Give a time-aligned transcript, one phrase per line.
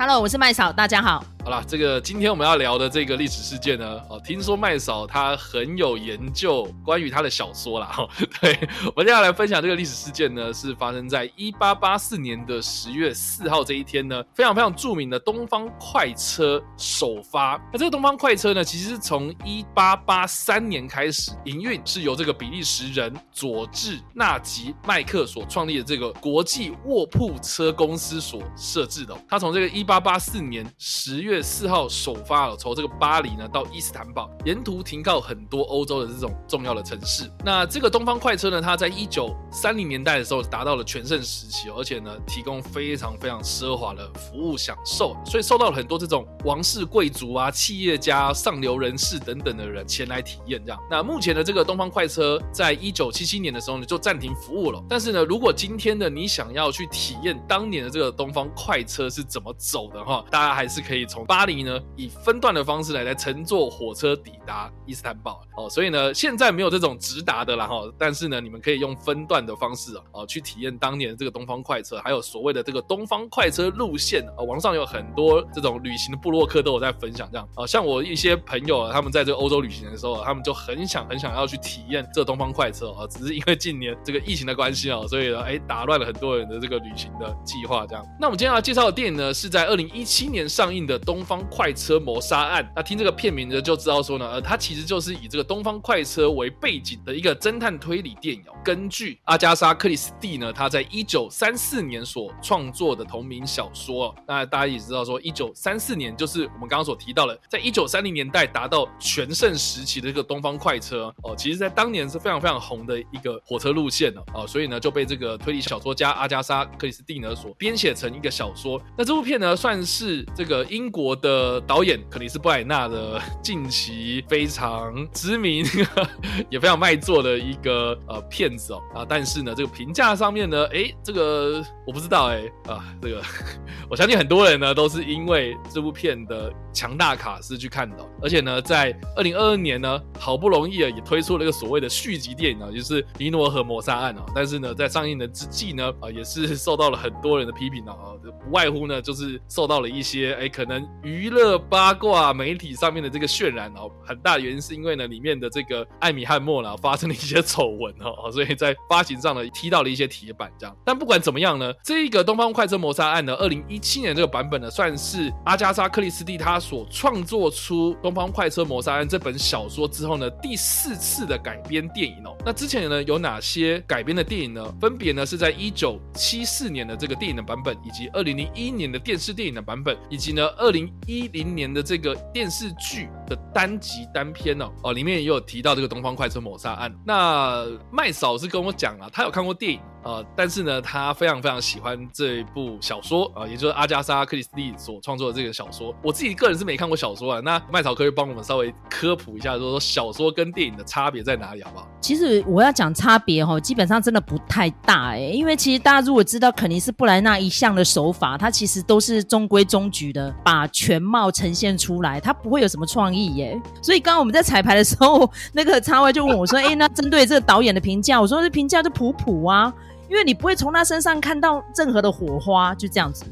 [0.00, 1.24] Hello，我是麦嫂，大家好。
[1.44, 7.86] 好了，这个今天我们要聊的这个历史事件呢，哦，听说麦嫂她很有研究关于她的小说啦。
[7.86, 8.08] 哈。
[8.40, 17.58] 对我们接下来分享这个历史事件呢，是发生在一八八四年的十月四号这一天呢，非常非常著名的东方快车首发。
[17.72, 29.16] 那这个东方快车呢，其实是从一八八三年开始营运，是由这个比利时人佐治纳吉麦克所创立的这个国际卧铺车公司所设置的。
[29.26, 37.24] 他从这个一八八四年十月四号首发了，从这个巴黎呢到伊斯坦堡，沿途停靠很多欧洲的这种重要的城市。
[37.42, 50.62] 那这个东方快车呢，它在一九三零年代的时候达到了全盛时期，而且呢提供非常非常奢华的服务享受，所以受到了很多这种王室贵族啊、企业家、上流人士等等的人前来体验。
[50.66, 54.84] 这样，那目前的这个东方快车在一九七七年的时候呢就暂停服务了。
[54.86, 59.77] 但是呢，如果今天的你想要去体验当年的这个东方快车是怎么走？
[59.78, 65.70] 走的话，大家还是可以从巴黎呢，以分段的方式来来乘坐火车抵达伊斯坦堡哦。
[65.70, 74.42] 所以呢，现在没有这种直达的了哈，但是呢，你们可以用分段的方式哦，去体验当年的这个东方快车，还有所谓的这个东方快车路线啊。
[74.42, 77.64] 网上有很多这种旅行的部落客都有在分享这样啊。
[77.64, 88.04] 像我一些朋友啊，他们在这个欧洲旅行的时候，他们就很想很想要去体验这东方快车啊，只是因为近年这个疫情的关系啊，所以呢，哎，打乱了很多人的这个旅行的计划这样。
[88.18, 89.67] 那我们今天要介绍的电影呢，是在。
[89.68, 98.42] 二零一七年上映的《东方快车谋杀案》，那听这个片名呢，就知道说呢，呃，它其实就是以这个东方快车为背景的一个侦探推理电影。
[98.64, 104.14] 根据阿加莎·克里斯蒂呢，他在一九三四年所创作的同名小说。
[104.26, 118.80] 那大家也知道说，一九三四年就是我们刚刚所提到的，在一九三零年代达到全盛时期的这个东方快车哦，其实在当年是非常非常红的一个火车路线哦，哦，所以呢就被这个推理小说家阿加莎·克里斯蒂呢所编写成一个小说。
[118.96, 119.57] 那这部片呢？
[119.58, 125.66] 算是这个英国的导演克里斯布莱纳的近期非常知名
[126.48, 128.80] 也非常卖座的一个呃片子哦。
[128.94, 133.20] 啊，但是呢，这个评价上面呢，哎，这个我不知道哎啊，这个
[133.90, 147.96] 我相信很多人呢都是因为这部片的强大卡司去看的，而且呢，在二零二二年呢，好不容易啊也推出了一个所谓的续集电影啊，就是《尼罗河谋杀案》啊，但是呢，在上映的之际呢，啊，也是受到了很多人的批评啊，
[148.44, 149.37] 不外乎呢就是。
[149.48, 160.76] 受到了一些哎，可能娱乐八卦媒体上面的这个渲染哦，很大原因是因为呢，里面的这个艾米汉默呢发生了一些丑闻哦， 所以在发行上呢踢到了一些铁板这样。
[160.84, 172.36] 但不管怎么样呢，这个《东方快车谋杀案》呢，二零一七年这个版本呢，算是阿加莎·克里斯蒂他所创作出《东方快车谋杀案》这本小说之后呢，第四次的改编电影哦。
[172.44, 174.74] 那之前呢有哪些改编的电影呢？
[174.80, 179.27] 分别呢是在一九七四年的这个电影的版本，以及二零零一年的电视。
[179.32, 186.94] 电影的版本，以及呢，二零一零年的这个电视剧的单集单篇哦，哦，里面也有提到这个东方快车谋杀案。
[187.04, 189.80] 那麦嫂是跟我讲啊，她有看过电影。
[190.04, 195.94] 呃，但是呢，他非常非常喜欢这一部小说啊，也就是阿加莎·克里斯蒂所创作的这个小说。
[196.02, 201.88] 我自己个人是没看过小说啊，那麦草可以帮我们稍微科普一下，说说小说跟电影的差别在哪里，好不好？
[202.00, 213.60] 其实我要讲差别哈，基本上真的不太大哎，因为其实大家如果知道肯尼斯·布莱纳一向的手法，他其实都是中规中矩的把全貌呈现出来，他不会有什么创意耶。
[213.82, 219.72] 所以刚刚我们在彩排的时候， 那个插外就问我说：“哎，那针对这个导演的评价，我说这评价就普普啊。”
[220.08, 223.24] 因为你不会从他身上看到任何的火花，就这样子。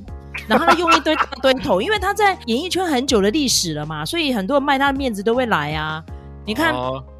[0.46, 6.04] 然后他用一堆大堆头，因为他在演艺圈很久的历史了嘛，所以很多人卖他的面子都会来啊。
[6.44, 6.74] 你看。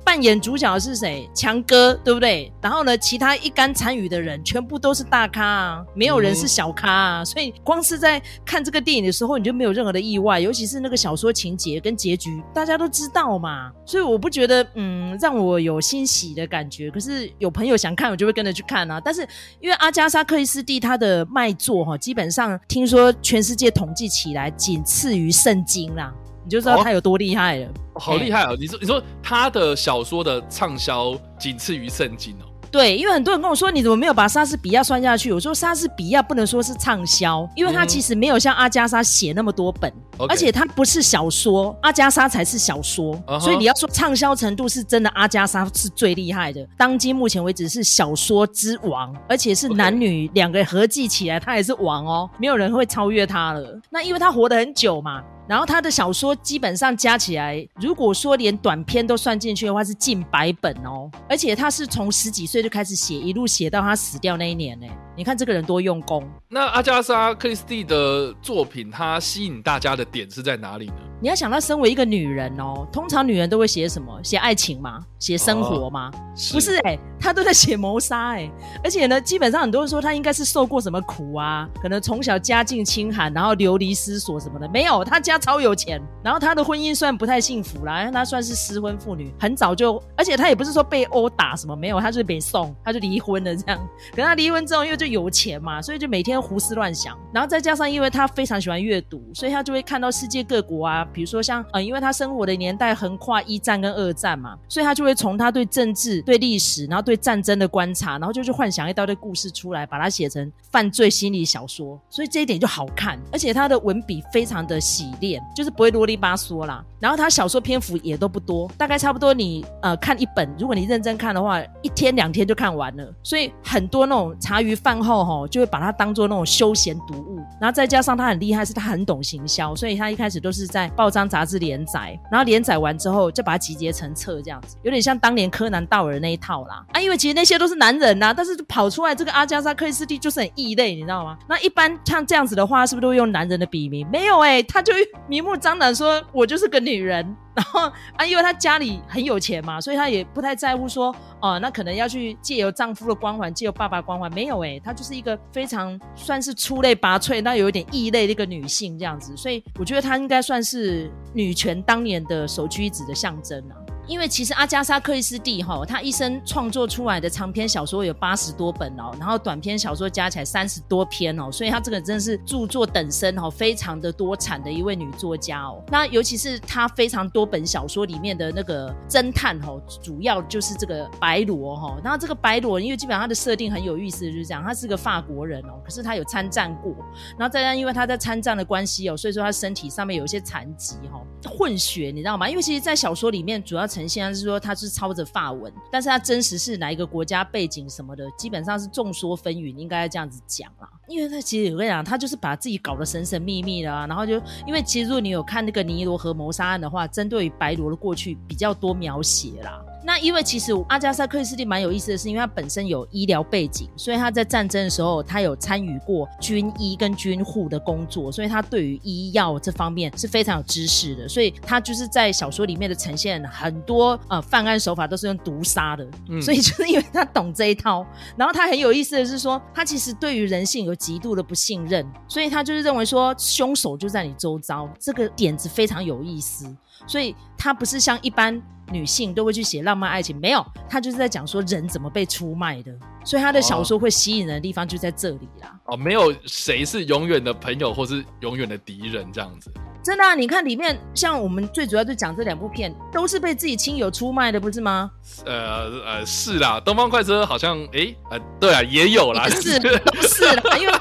[0.06, 1.28] 扮演主角是谁？
[1.34, 2.52] 强哥，对不对？
[2.62, 7.24] 然后呢，其他一干参与的人全部都是大咖啊，没有人是小咖啊。
[7.24, 13.72] 所以光是在看这个电影的时候，你就没有任何的意外，尤其是那个小说情节跟结局，大家都知道嘛。
[13.84, 16.88] 所以我不觉得，嗯，让我有欣喜的感觉。
[16.88, 19.00] 可是有朋友想看，我就会跟着去看啊。
[19.00, 19.26] 但是
[19.60, 26.14] 因为阿加莎·克里斯蒂她的卖座哈，基本上听说全世界统计起来仅次于圣经啦。
[26.44, 27.68] 你就知道她有多厉害了，
[27.98, 28.56] 好厉害哦！
[28.58, 32.46] 你说，你说他的小说的畅销仅次于圣经哦。
[32.68, 35.32] 对，因为很多人跟我说，你怎么没有把莎士比亚算下去？
[35.32, 39.90] 我说莎士比亚不能说是畅销，因为他其实没有像阿加莎写那么多本，
[40.28, 53.80] 而且他不是小说，阿加莎才是小说，所以你要说畅销程度是真的，阿加莎是最厉害的，当今目前为止是小说之王，而且是男女两个合计起来，他也是王哦，没有人会超越他了。
[53.88, 55.22] 那因为他活得很久嘛。
[55.48, 61.10] 然后他的小说基本上加起来，如果说连短篇都算进去的话，是近百本哦。
[61.28, 64.86] 而且他是从十几岁就开始写，一路写到他死掉那一年呢。
[65.16, 66.28] 你看这个人多用功。
[66.48, 70.94] 那阿加莎·克里斯蒂的作品，他吸引大家的点是在哪里呢？
[71.18, 74.20] 你要想到，身为一个女人哦，通常女人都会写什么？
[74.22, 75.02] 写爱情吗？
[75.18, 76.10] 写生活吗？
[76.52, 78.50] 不是哎，她都在写谋杀哎。
[78.84, 84.68] 而且呢，基本上很多人说她应该是受过什么苦啊，可能从小家境清寒，然后流离失所什么的。
[84.68, 85.98] 没有，她家超有钱。
[86.22, 93.88] 然后她的婚姻虽然不太幸福啦，她算是失婚妇女，很早就，而且她也不是说被殴打什么，没有，她就是被送，她就离婚了这样。
[94.14, 97.18] 可她离婚之后，因为就有钱嘛，所以就每天胡思乱想。
[97.32, 101.05] 然后再加上，因为她非常喜欢阅读，所以她就会看到世界各国啊。
[101.12, 112.00] 比如说像呃，因为他生活的年代横跨一战跟二战嘛，所以他就会从他对政治、对历史，然后对战争的观察，然后就去幻想一大堆故事出来，把它写成犯罪心理小说。
[112.10, 116.84] 所以这一点就好看，而且他的文笔非常的洗练，就是不会啰里吧嗦啦。
[116.98, 123.14] 然后他小说篇幅也都不多，大概差不多你呃看一本，如果你认真看的话，一天两天就看完了。
[123.22, 127.36] 所以很多那种茶余饭后哈，就会把它当做那种休闲读物。
[127.60, 136.84] 然后再加上他很厉害，是他很懂行销，所以他一开始都是在报章杂志连载，然后连载完之后就把它集结成册，这样子有点像当年柯南道尔那一套啦。
[136.92, 141.36] 啊，因为其实那些都是男人呐，但是跑出来这个阿加莎克里斯蒂就是很异类，你知道吗？
[141.48, 144.06] 那一般像这样子的话，是不是都会用男人的笔名？
[144.10, 144.94] 没有哎，他就
[145.28, 147.36] 明目张胆说我就是个女人。
[147.56, 163.74] 然后啊，因为她家里很有钱嘛，所以她也不太在乎说，哦，那可能要去借由丈夫的光环，借由爸爸光环，没有哎，她就是一个非常算是出类拔萃，那有一点异类的一个女性这样子，所以我觉得她应该算是女权当年的首屈一指的象征啊。
[164.06, 175.82] 因为其实阿加莎·克里斯蒂哈，她一生创作出来的长篇小说有八十多本哦，然后短篇小说加起来三十多篇哦，所以她这个真的是著作等身哦，非常的多产的一位女作家哦。
[175.88, 181.98] 那尤其是她非常多本小说里面的那个侦探哦，主要就是这个白罗哈。
[182.04, 186.94] 然后这个白罗，因为基本上他的设定很有意思，就是这样，他是个法国人哦，可是他有参战过，
[187.36, 191.20] 然后再加上因为他在参战的关系哦，所以说他身体上面有一些残疾哈，
[191.50, 192.48] 混血你知道吗？
[192.48, 193.84] 因为其实，在小说里面主要。
[193.96, 200.88] 呈现是说他是抄着法文，但是他真实是哪一个国家背景什么的，基本上是众说纷纭，应该这样子讲啦。
[201.08, 204.34] 因为他其实我跟你讲，他就是把自己搞得神神秘秘的啊，然后就
[204.66, 209.82] 因为其实如果你有看那个尼罗河谋杀案的话，针对于白罗的过去比较多描写啦。
[210.04, 221.28] 那因为其实阿加莎·克里斯蒂蛮有意思的是，因为他本身有医疗背景，所以他在战争的时候，他有参与过军医跟军护的工作，所以他对于医药这方面是非常有知识的。
[221.28, 226.06] 所以他就是在小说里面的呈现很多呃犯案手法都是用毒杀的，
[226.42, 228.04] 所以就是因为他懂这一套。
[228.36, 236.66] 然后他很有意思的是说，他其实对于人性有极度的不信任，所以他就是认为说凶手就在你周遭，这个点子非常有意思。
[237.06, 238.60] 所以他不是像一般。
[238.92, 242.92] 女性都会去写浪漫爱情，没有，他就是在讲说人怎么被出卖的，
[243.24, 245.78] 所以他的小说会吸引人的地方就在这里啦。
[245.86, 249.72] 哦，没有谁是永远的朋友或是永远的敌人这样子。
[250.04, 255.10] 真的，啊，你看里面像我们最主要就讲这两部片，都是被自己亲友出卖的，不是吗？
[255.44, 259.88] 呃呃，是啦，东方快车好像，哎，呃，对啊，也有啦，是都
[260.22, 260.92] 是啦，因为。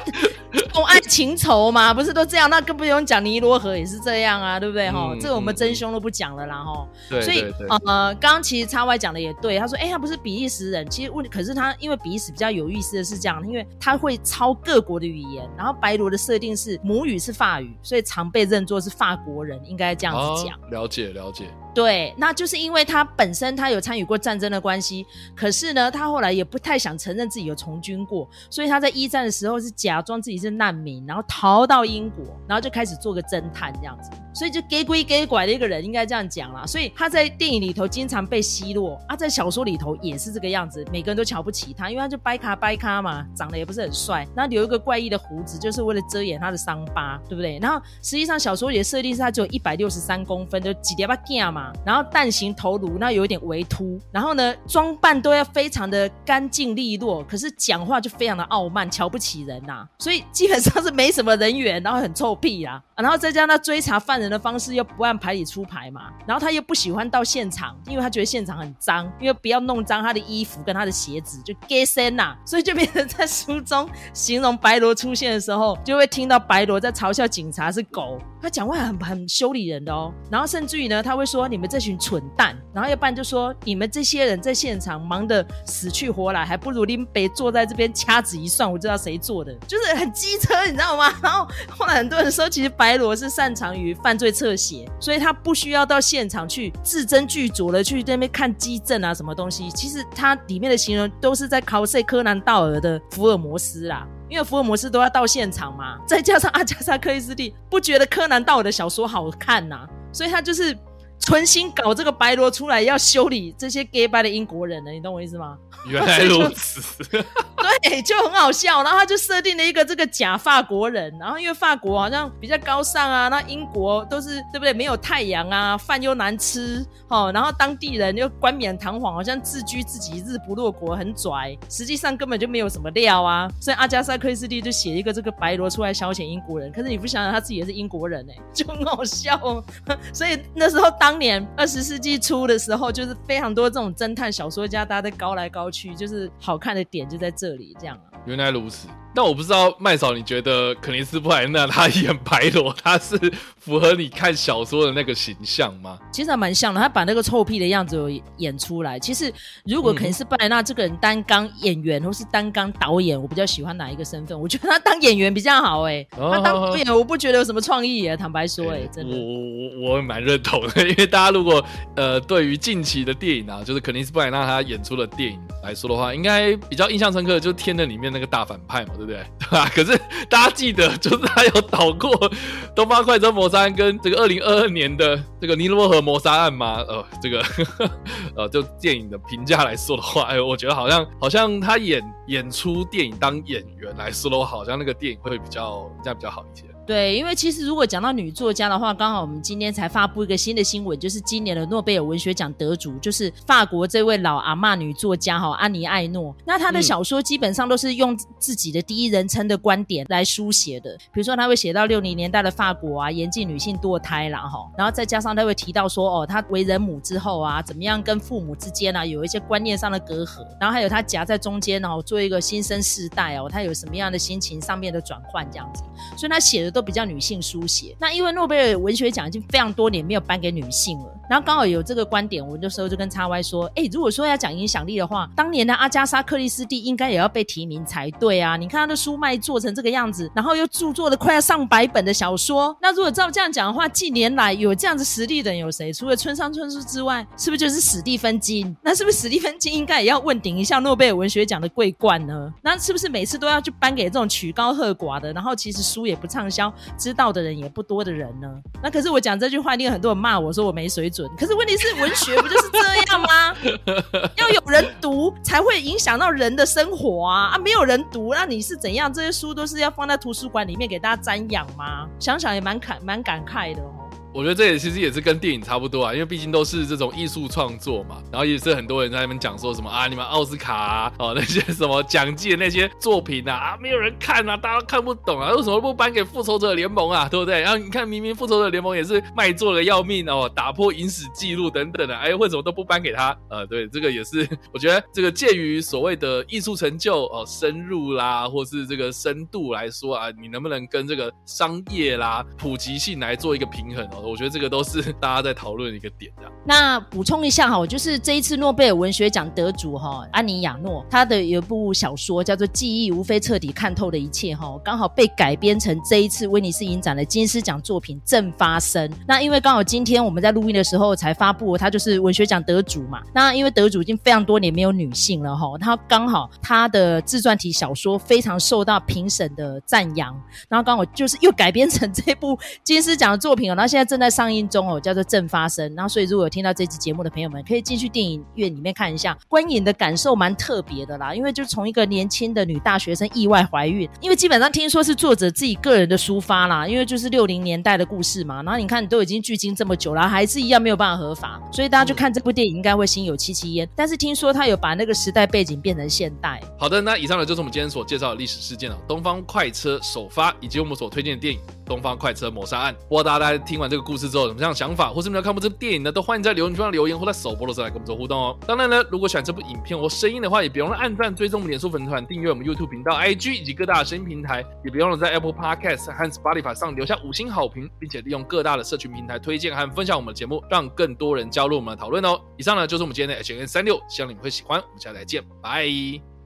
[0.75, 2.49] 重爱情仇嘛，不是都这样？
[2.49, 4.91] 那更不用讲尼罗河也是这样啊，对不对？
[4.91, 6.85] 哈，这个我们真凶都不讲了啦，哈。
[7.09, 20.59] 对所以呃，刚刚其实叉 Y 讲的也对，他说，哎，他不是比利时人，其实问，可是他因为比利时比较有意思的是这样，因为他会抄各国的语言，然后白罗的设定是母语是法语，所以常被认作是法国人，应该这样子讲。
[20.71, 21.45] 了解了解。
[21.73, 25.05] 对，那就是因为他本身他有参与过战争的关系，
[25.35, 36.65] 可是呢，他后来也不太想承认自己有从军过，所以他在一战的时候是假装自己是难民，然后逃到英国，然后就开始做个侦探这样子，所以就给鬼给拐的一个人，应该这样讲啦。
[36.67, 47.57] 所以他在电影里头经常被奚落，啊，在小说里头也是这个样子，每个人都瞧不起他，因为他就掰卡掰卡嘛，长得也不是很帅，然后留一个怪异的胡子，就是为了遮掩他的伤疤，对不对？
[47.61, 51.71] 然后实际上小说里的设定是他只有一百六十三公分，就几叠把干嘛。
[51.85, 91.13] 然后蛋形头颅，那有一点微凸，然后呢，装扮都要非常的干净利落，可是讲话就非常的傲慢，瞧不起人呐，所以基本上是没什么人缘，然后很臭屁啊，然后再加上他追查犯人人的方式又不按牌理出牌嘛，然后他又不喜欢到现场，因为他觉得现场很脏，因为不要弄脏他的衣服跟他的鞋子，就 get 身呐，所以就变成在书中形容白罗出现的时候，就会听到白罗在嘲笑警察是狗，他讲话很很修理人的哦，然后甚至于呢，他会说你们这群蠢蛋，然后要不然就说你们这些人在现场忙得死去活来，还不如拎北坐在这边掐指一算，我知道谁做的，就是很机车，你知道吗？
[91.21, 99.69] 然后后来很多人说，其实白罗是擅长于犯罪侧写，所以他不需要到现场去字斟句酌的去那边看基证啊什么东西。
[99.71, 110.77] 其实他里面的形容都是在考塞柯南道尔的福尔摩斯啦，因为福尔摩斯都要到现场嘛，再加上阿加莎克里斯蒂不觉得柯南道尔的小说好看呐，所以他就是
[111.19, 115.57] 存心搞这个白罗出来要修理这些 gay 白的英国人呢，你懂我意思吗？
[115.87, 117.05] 原来如此，
[117.85, 118.81] 对，就很好笑。
[118.83, 124.73] 然后他就设定了一个这个假法国人，然后因为法国好像比较高尚啊，那英国都是对不对？
[124.73, 133.47] 没有太阳啊，饭又难吃，哦，然后当地人又冠冕堂皇，好像自居自己日不落国，很拽，实际上根本就没有什么料啊。
[133.61, 139.63] 所以阿加莎克里斯蒂就写一个这个白罗出来消遣英国人，可是你不想想他自己也是英国人哎，就很好笑哦。
[140.11, 145.69] 所以那时候当年二十世纪初的时候，就是非常多这种侦探小说家，大家在高来高。
[145.75, 148.19] 去就是好看的点就在这里，这样啊。
[148.25, 148.87] 原来如此。
[149.15, 153.17] 那我不知道麦嫂，你觉得肯尼斯布莱纳他演白罗，他是
[153.57, 155.97] 符合你看小说的那个形象吗？
[156.11, 158.99] 其实还蛮像的，他把那个臭屁的样子演出来。
[158.99, 164.37] 其实如果肯尼斯布莱纳这个人单刚演员或是单刚导演，我比较喜欢哪一个身份？
[164.37, 166.05] 我觉得他当演员比较好哎。
[166.11, 169.15] 他当导演我不觉得有什么创意哎，坦白说哎，真的。
[169.15, 171.63] 我我我蛮认同的，因为大家如果
[171.95, 179.23] 呃对于近期的电影啊，就是肯尼斯布莱纳他演出的电影来说的话，应该比较印象深刻的就是《天能》里面那个大反派嘛，对不对？
[179.39, 179.69] 对吧？
[179.73, 179.97] 可是
[180.29, 182.11] 大家记得， 就是他有导过
[182.75, 186.83] 《东方快车谋杀案》跟这个二零二二年的这个尼罗河谋杀案吗？
[186.87, 187.43] 呃，这个
[188.35, 196.65] 呃，就电影的评价来说的话，哎，我觉得好像好像他演演出电影当演员来说的话，好像那个电影会比较这样比较好一些。
[196.85, 206.35] 对，因为其实如果讲到女作家的话，刚好我们今天才发布一个新的新闻，就是今年的诺贝尔文学奖得主，就是法国这位老阿嬷女作家哈安妮艾诺。
[206.45, 225.81] 那她的小说基本上都是用自己的第一人称的观点来书写的，比如说她会写到六零年代的法国啊，严禁女性堕胎啦哈，然后再加上她会提到说哦，她为人母之后啊，怎么样跟父母之间啊有一些观念上的隔阂，然后还有她夹在中间哦，做一个新生世代哦，她有什么样的心情上面的转换这样子，
[226.15, 226.74] 所以她写的。
[226.75, 238.55] 都比较女性书写，那因为诺贝尔文学奖已经非常多年没有颁给女性了，然后刚好有这个观点，我那时候就跟叉 Y 说，哎，如果说要讲影响力的话，当年的阿加莎克里斯蒂应该也要被提名才对啊！
[238.57, 245.91] 你看她的书卖做成这个样子，然后又著作的快要上百本的小说，那如果照这样讲的话，近年来有这样子实力的有谁？
[245.91, 248.75] 除了村上春树之外，是不是就是史蒂芬金？
[248.81, 252.53] 那是不是史蒂芬金应该也要问鼎一下诺贝尔文学奖的桂冠呢？
[252.61, 256.71] 那是不是每次都要去颁给这种曲高和寡的，然后其实书也不畅销？
[256.97, 258.47] 知道的人也不多的人呢？
[258.83, 261.14] 那可是我讲这句话，一定很多人骂我说我没水准。
[261.37, 263.55] 可是问题是，文学不就是这样吗？
[264.37, 267.51] 要有人读才会影响到人的生活啊！
[267.53, 269.11] 啊，没有人读，那你是怎样？
[269.11, 272.07] 这些书都是要放在图书馆里面给大家瞻仰吗？
[272.19, 273.94] 想想也蛮感蛮感慨的哦。
[274.35, 287.61] 我觉得这也其实也是跟电影差不多啊，因为毕竟都是这种艺术创作嘛，然后也是很多人在那边讲说什么啊，你们奥斯卡啊，哦那些什么奖季的那些作品啊，啊没有人看啊，大家都看不懂啊，为什么不颁给复仇者联盟啊，对不对？
[287.61, 293.33] 然后你看明明复仇者联盟也是卖座的要命哦，打破影史记录等等的，哎，为什么都不颁给他？
[293.49, 304.24] 呃，对，这个也是我觉得这个介于所谓的艺术成就哦深入啦，或是这个深度来说啊，你能不能跟这个商业啦普及性来做一个平衡哦？
[304.27, 306.51] 我觉得这个都是 大家在讨论的一个点，这样。
[306.65, 319.07] 那补充一下哈，就是这一次诺贝尔文学奖得主哈安妮亚诺，他的有一部小说叫做《记忆无非彻底看透的一切》哈，刚好被改编成这一次威尼斯影展的金狮奖作品《正发生》。
[319.27, 323.21] 那因为刚好今天我们在录音的时候才发布，他就是文学奖得主嘛。
[323.31, 330.33] 那因为得主已经非常多年没有女性了哈，他刚好他的自传体小说非常受到评审的赞扬，
[330.67, 334.14] 然后刚好就是又改编成这部金狮奖的作品哦，然后现在。
[334.15, 335.91] 正在上映中哦，叫做《正发生》。
[335.95, 341.35] 然后，所以如果有听到这期节目的朋友们，可以进去电影院里面看一下，观影的感受蛮特别的啦。
[341.35, 348.63] 因为就从一个年轻的女大学生意外怀孕，因为基本上听说是作者自己个人的抒发啦，因为就是六零年代的故事嘛。
[348.63, 353.87] 然后你看，你都已经距今这么久了，还是一样没有办法合法，所以大家去看这部电影应该会心有戚戚焉。
[353.95, 356.61] 但是听说他有把那个时代背景变成现代。
[356.77, 361.59] 好的，那以上呢就是我们今天所介绍的历史事件了，《东方快车》首发以及我们所推荐的电影。
[361.85, 362.93] 东方快车谋杀案》。
[363.07, 366.11] 不知道大家听完这个故事之后有什么样的想法，或是没有看过这部电影呢？
[366.11, 368.57] 都欢迎在留言区上留言，或在首播的时候来跟我们做互动哦。
[368.67, 382.39] 当然呢，如果喜欢这部影片或声音的话，也别忘了按赞、追踪我们脸书粉团、订阅我们 YouTube 频道、IG 以及各大声音平台，也别忘了在 Apple Podcast 和 Spotify 上留下五星好评，并且利用各大的社群平台推荐和分享我们的节目，让更多人加入我们的讨论哦。
[382.57, 384.79] 以上呢就是我们今天的 H N 三六，希望你们会喜欢。
[384.79, 385.85] 我们下次再见，拜。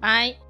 [0.02, 0.49] 拜。